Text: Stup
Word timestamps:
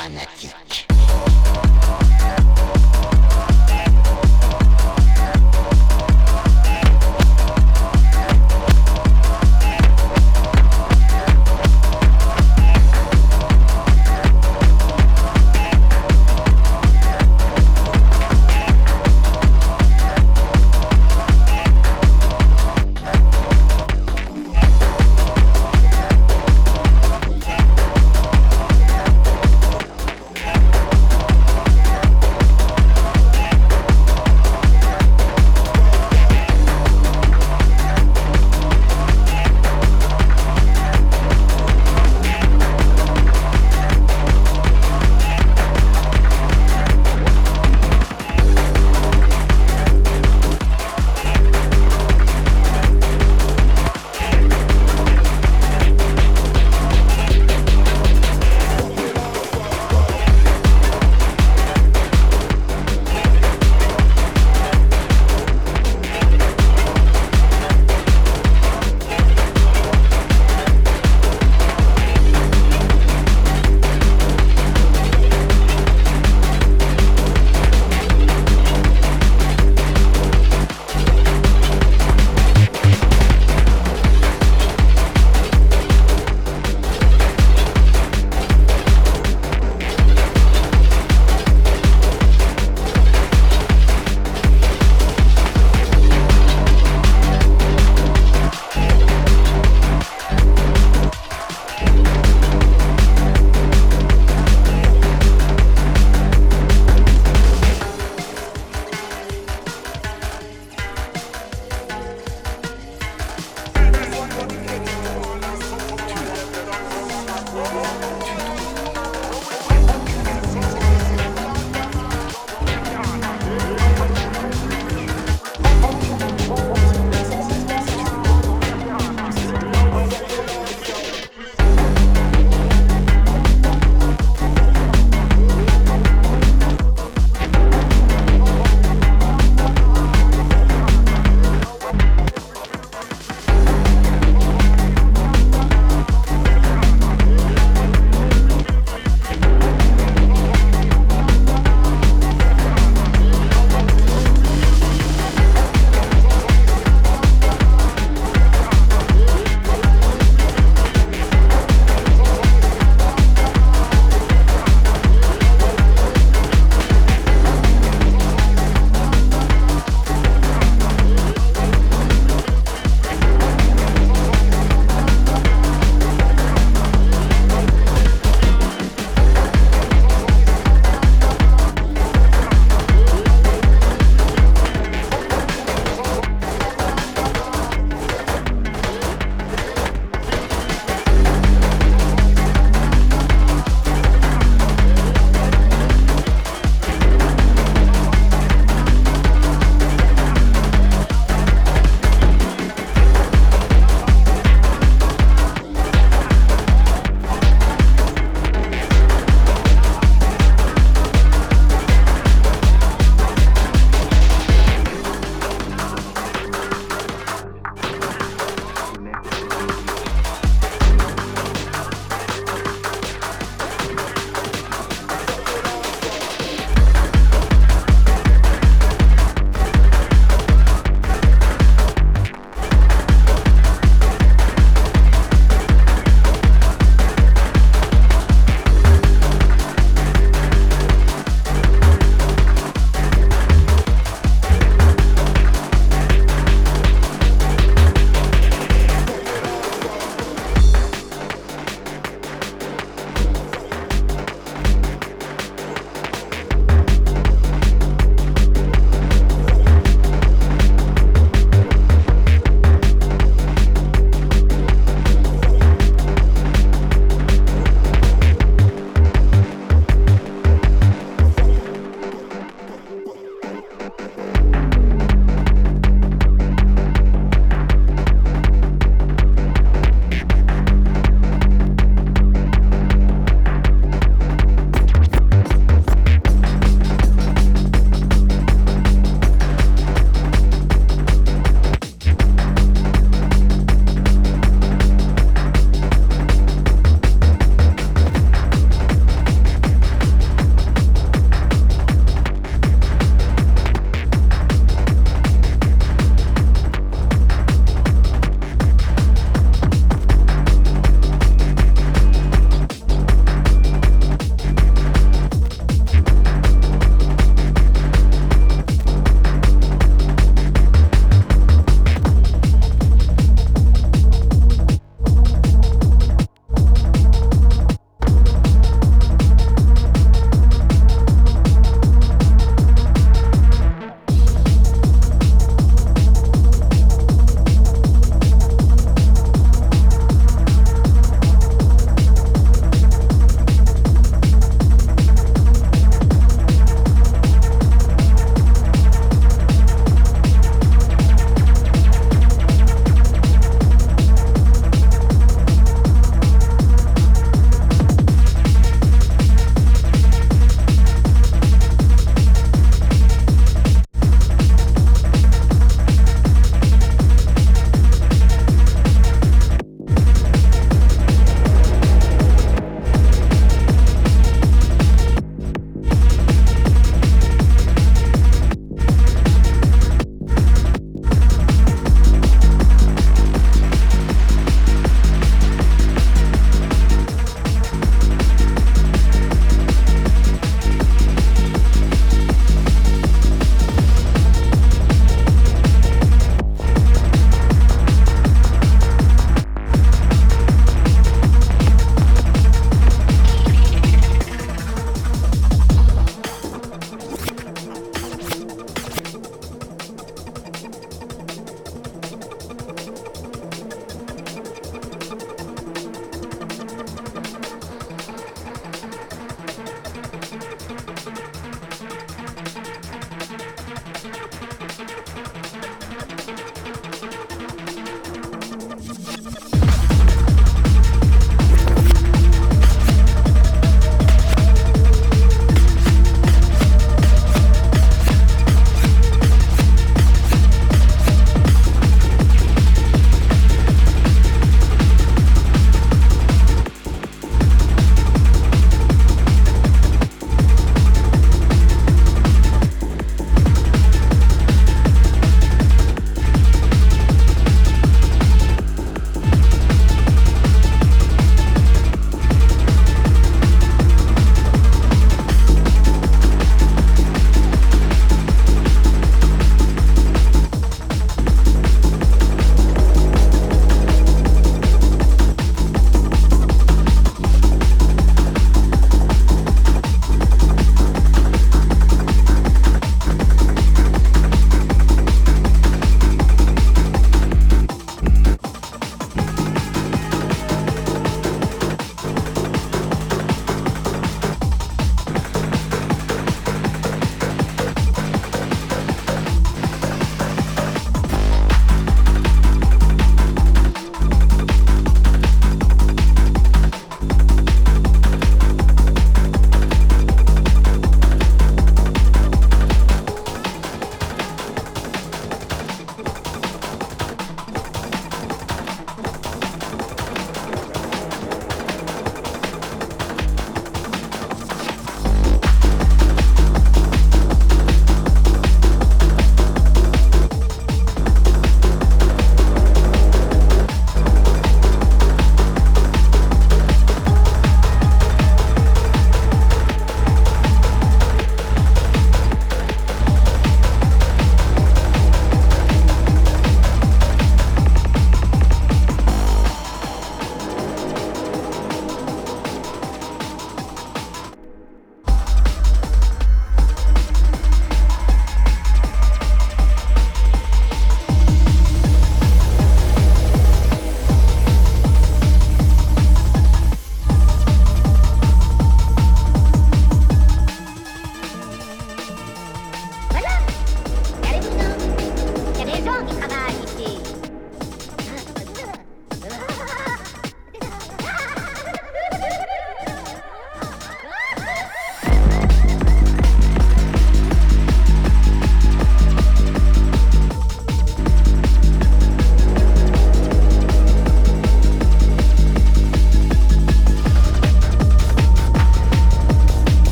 Stup 0.00 0.69